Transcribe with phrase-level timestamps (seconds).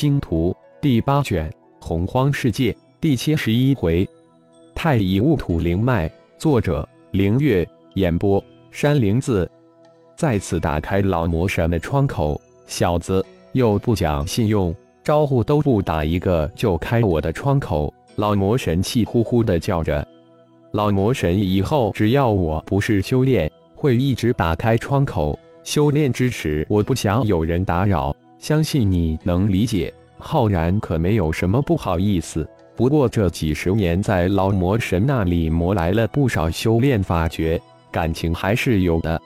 [0.00, 4.08] 星图第八卷洪荒世界第七十一回，
[4.72, 8.40] 太乙戊土灵脉，作者凌月，演播
[8.70, 9.50] 山灵子。
[10.14, 14.72] 再次打开老魔神的窗口，小子又不讲信用，
[15.02, 17.92] 招呼都不打一个就开我的窗口！
[18.14, 20.06] 老魔神气呼呼的叫着。
[20.70, 25.36] 老魔神以后只要我不是修炼，会一直打开窗口。
[25.64, 28.14] 修炼之时，我不想有人打扰。
[28.38, 32.48] 相信你能理解，浩然可没有什么不好意思。
[32.76, 39.20] 不过这几十年在老魔神那里磨来了不少修炼法诀，感情还是有的。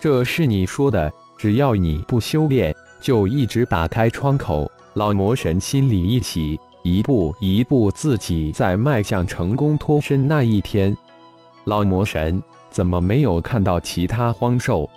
[0.00, 4.70] 这是你说的，只要你不修炼，就一直打开窗口。
[4.94, 10.96] 老魔神心里一喜，一步一步自己在迈向成功脱身那一天。
[11.64, 14.88] 老魔神怎么没有看到其他荒兽？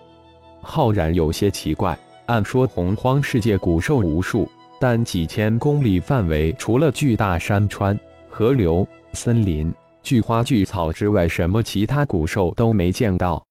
[0.61, 1.97] 浩然有些奇怪。
[2.31, 4.49] 按说洪荒世界古兽无数，
[4.79, 9.69] 但几千公里范围除了巨大山川、河流、森林、
[10.01, 13.45] 巨花巨草之外，什么其他古兽都没见到。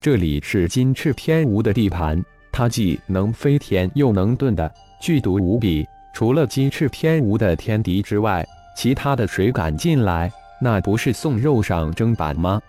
[0.00, 4.68] 这里是金翅天蜈的地盘，它既能飞天又能遁的，
[5.00, 5.86] 剧毒无比。
[6.12, 8.44] 除了金翅天蜈的天敌之外，
[8.76, 10.28] 其他的谁敢进来？
[10.60, 12.60] 那不是送肉上砧板吗？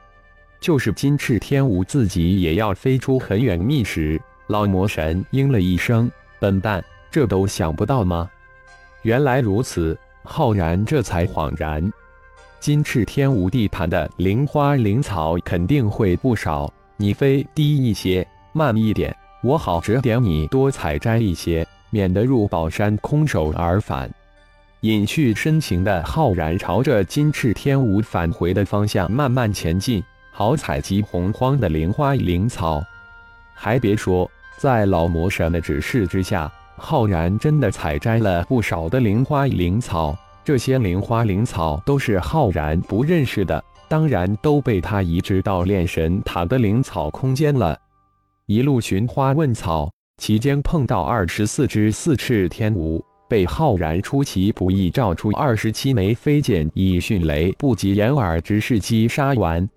[0.62, 4.22] 就是金翅天蜈自己也要飞出很远觅食。
[4.50, 6.10] 老魔神应了一声
[6.42, 8.28] ：“笨蛋，这都想不到吗？”
[9.04, 11.88] 原来如此，浩然这才恍然。
[12.60, 24.12] 金翅天蜈地盘的灵花灵草肯定会不少，你飞低一些，慢一点，我好指点你多采摘一些，免得入宝山空手而返。
[24.80, 32.84] 隐去身形的浩然朝着金翅天蜈返回的方向慢慢前进，好采集洪荒的灵花灵草。
[33.54, 34.28] 还别说。
[34.60, 40.14] 在老魔神的指示之下，浩然真的采摘了不少的灵花灵草。
[40.44, 47.80] 这些灵花灵草都是浩然不认识的，当然都被他移植到炼神塔的灵草空间了。
[48.48, 59.70] 一路寻花问草，期间碰到二十四只四翅天蜈，被浩然出其不意照出二十七枚飞剑，以迅雷不及掩耳之势击杀完。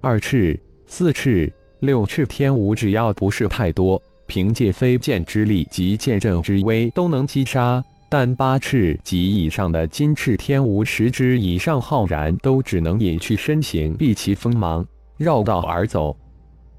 [0.00, 0.56] 二翅、
[0.86, 4.00] 四翅、六翅天蜈，只要不是太多。
[4.32, 14.86] 凭借飞剑之力及剑阵之威都能击杀，但八翅及以上的金翅天蜈十只以上，浩然都只能隐去身形，避其锋芒，
[15.18, 16.16] 绕道而走。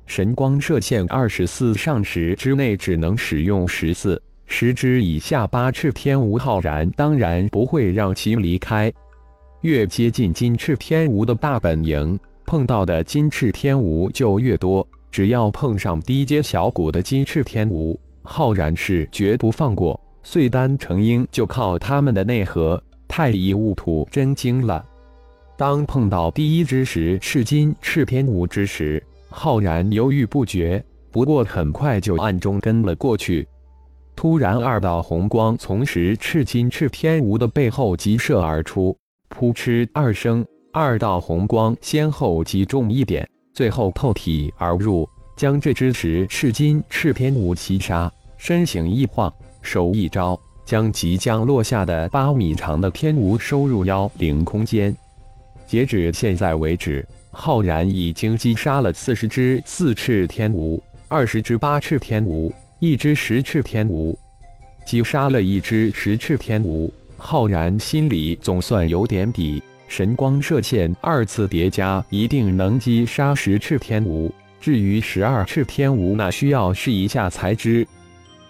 [0.08, 8.91] 神光射线二十四上时之内只能使用十四，十只以下八翅天蜈，浩然当然不会让其离开。
[9.62, 14.88] 越接近金翅天蜈的大本营，碰到的金翅天蜈就越多。
[15.13, 19.97] 只要碰上低阶小骨的金翅天蜈，浩然是绝不放过。
[20.24, 22.81] 碎丹成鹰就靠他们的内核。
[23.07, 24.84] 太乙戊土真精了。
[25.56, 33.47] 当碰到第一只时是金翅天蜈之时，浩然犹豫不决，不过很快就暗中跟了过去。
[34.16, 38.97] 突然，二道红光从十翅金翅天蜈的背后急射而出，
[39.29, 43.29] 扑哧二声，二道红光先后击中一点。
[43.53, 48.12] 最后透体而入，将这只十赤金赤天蜈击杀。
[48.36, 49.31] 身形一晃，
[49.62, 54.96] 手一招，将即将落下的八米长的天蜈收入妖灵空间。
[55.68, 64.16] 截止现在为止，浩然已经击杀了四十只四翅天蜈，二十只八翅天蜈，一只十翅天蜈。
[64.85, 69.62] 击杀了一只十翅天蜈，浩然心里总算有点底。
[69.96, 74.28] 神光射线二次叠加，一定能击杀十翅天蜈。
[74.59, 77.88] 至于十二翅天蜈，那需要试一下才知。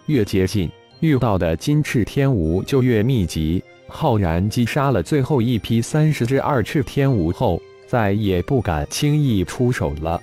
[0.06, 0.72] 越接近，
[1.02, 3.62] 遇到的金翅天蜈就越密集。
[3.90, 10.22] 浩然击杀了最后一批三十只二翅天蜈后，再也不敢轻易出手了。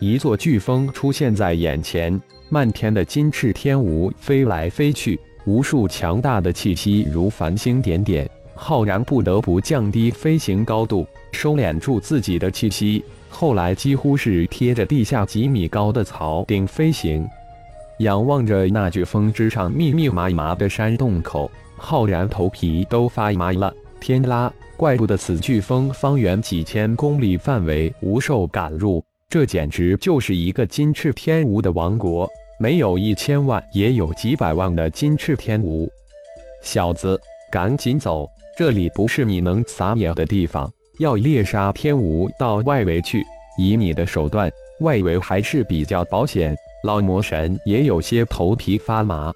[0.00, 2.20] 一座飓风出现在眼前，
[2.50, 8.28] 漫天的金翅天蜈飞来飞去，无数强大的气息如繁星点点。
[8.64, 13.04] 浩然不得不降低飞行高度，收敛住自己的气息。
[13.28, 17.28] 后来几乎是贴着地下几米高的草顶飞行，
[17.98, 23.74] 仰望着那飓风之上密密麻麻的山洞口，浩然头皮都发麻了。
[23.98, 32.30] 天啦，怪不得此飓风方圆几千公里范围无兽敢入，这简直就是一个金翅天蜈的王国，
[32.60, 35.90] 没有一千万也有几百万的金翅天蜈。
[36.62, 37.20] 小子，
[37.50, 38.30] 赶紧走！
[38.56, 43.24] 这里不是你能撒野的地方，要猎杀天吴到外围去。
[43.58, 44.50] 以你的手段，
[44.80, 46.54] 外围还是比较保险。
[46.84, 49.32] 老魔神也有些头皮发麻。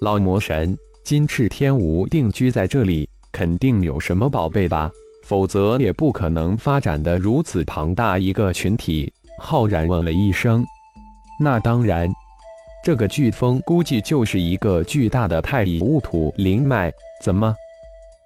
[0.00, 4.90] 老魔神，金翅天吴定居在这里，肯定有什么宝贝吧？
[5.24, 9.12] 否则也不可能发展的如此庞大一个群体。
[9.38, 10.64] 浩然问了一声
[11.40, 12.10] ：“那当然，
[12.82, 16.92] 这个飓风估计就是一个巨大的太乙戊土灵脉。
[17.22, 17.54] 怎么，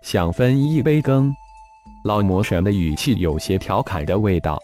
[0.05, 1.35] 想分一杯羹？”
[2.05, 4.61] 老魔神的语气有些调侃的味道。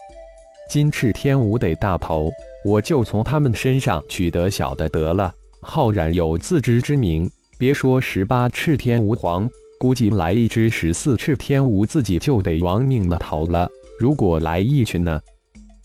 [0.69, 2.31] 金翅天蜈得大头，
[2.63, 5.33] 我就从他们身上取得小的得了。
[5.59, 9.49] 浩然有自知之明，别说十八翅天蜈皇。
[9.79, 13.67] 估计来一只十四翅天蜈，自己就得亡命了逃了。
[13.99, 15.19] 如果来一群呢？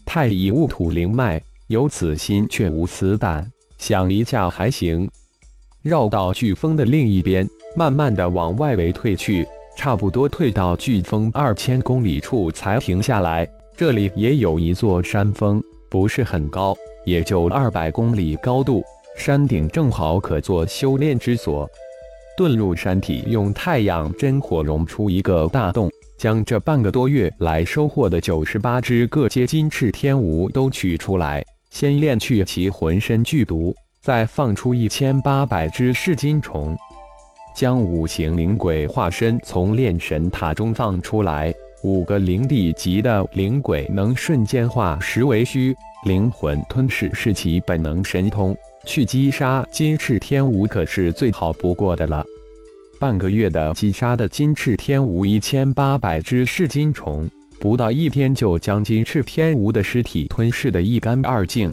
[0.04, 5.10] 太乙戊土灵脉，有此心却无此胆，想一下还行。
[5.82, 9.46] 绕到飓风的另一边，慢慢的往外围退去，
[9.76, 13.46] 差不多退到飓风二千公里处才停下来。
[13.76, 16.74] 这里也有一座山峰，不是很高，
[17.04, 18.82] 也就二百公里高度，
[19.18, 21.68] 山顶正好可做修炼之所。
[22.38, 36.74] 遁入山体，用太阳真火熔出一个大洞，将这半个多月来收获的九十八只各阶金翅天蜈都取出来，先炼去其浑身剧毒，再放出一千八百只噬金虫，
[37.56, 41.52] 将五行灵鬼化身从炼神塔中放出来。
[41.82, 45.74] 五个灵帝级的灵鬼能瞬间化实为虚，
[46.04, 48.54] 灵魂吞噬是其本能神通。
[48.84, 52.22] 去击杀金翅天蜈可是最好不过的了。
[53.00, 57.28] 半个月的击杀的金翅天蜈一千八百只噬金虫，
[57.58, 61.72] 不到一天就将金翅天蜈的尸体吞噬得一干二净。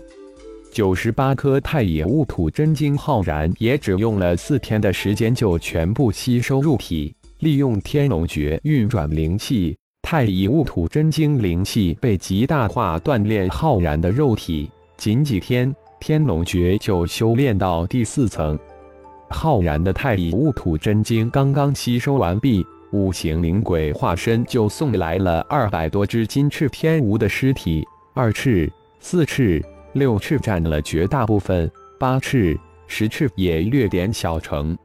[0.73, 14.67] 九十八颗太乙戊土真经浩然也只用了四天的时间就全部吸收入体，利用天龙诀运转灵气，太乙戊土真经灵气被极大化锻炼浩然的肉体，
[14.97, 15.73] 仅几天。
[15.99, 18.57] 天龙诀就修炼到第四层，
[19.29, 31.69] 浩然的太乙戊土真经刚刚吸收完毕，五行灵鬼化身就送来了二百多只金翅天蜈的尸体，二翅、四翅、六翅占了绝大部分，
[31.99, 34.77] 八翅、十翅也略点小成。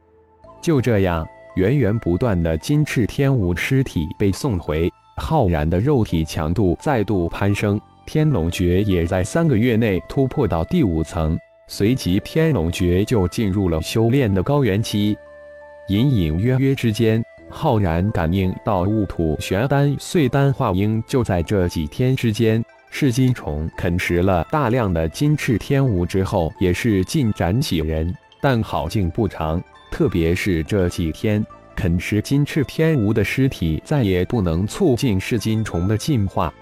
[0.61, 7.79] 就这样，源源不断的金翅天蜈尸体被送回，浩然的肉体强度再度攀升。
[8.05, 15.15] 天龙诀也在三个月内突破到第五层，随即天龙诀就进入了修炼的高原期。
[15.89, 22.63] 隐隐约约之间，浩然感应到戊土玄丹碎丹化婴就在这几天之间。
[22.89, 29.61] 噬金虫啃食了大量的金翅天蜈之后，也是进展喜人，但好景不长。
[29.91, 31.45] 特别是这几天
[31.75, 36.53] 啃食金翅天蜈的尸体，再也不能促进噬金虫的进化。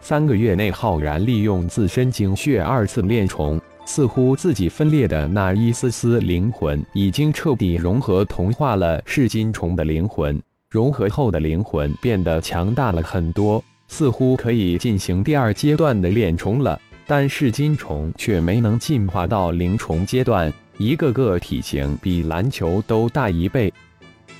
[0.00, 10.40] 三个月内，浩然利用自身精血二次炼虫，似乎自己分裂的那一丝丝灵魂已经彻底融合同化了噬金虫的灵魂。
[10.68, 16.80] 融合后的灵魂变得强大了很多，似乎可以进行第二阶段的炼虫了。
[17.06, 23.72] 但噬金虫却没能进化到灵虫阶段，一个个体型比篮球都大一倍。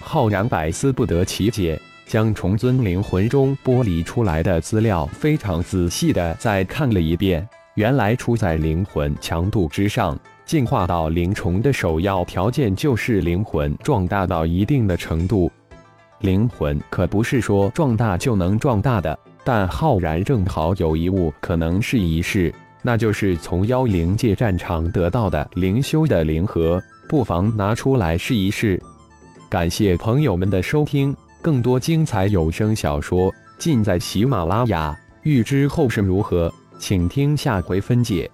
[0.01, 1.81] 浩然百思不得其解。
[2.07, 7.45] 将虫尊灵魂中剥离出来的资料非常仔细的再看了一遍，
[7.75, 10.17] 原来出在灵魂强度之上。
[10.45, 15.51] 进化到灵虫的首要条件就是灵魂壮大到一定的程度。
[16.21, 28.83] 灵魂可不是说壮大就能壮大的，但浩然正好有一物可能试一试，那就是从妖灵界战场得到的灵修的灵核，不妨拿出来试一试。
[29.49, 31.17] 感谢朋友们的收听。
[31.41, 38.29] 更多精彩有声小说尽在喜马拉雅，欲知后事如何，请听下回分解。